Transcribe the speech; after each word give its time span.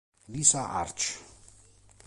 Lisa 0.33 0.63
Arch 0.81 1.13